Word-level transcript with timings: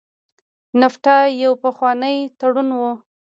نفټا 0.79 1.17
یو 1.43 1.53
پخوانی 1.63 2.17
تړون 2.39 2.69
و. 2.79 2.81